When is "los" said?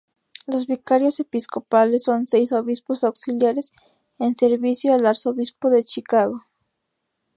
0.47-0.65